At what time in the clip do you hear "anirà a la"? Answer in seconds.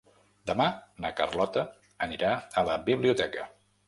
2.05-2.79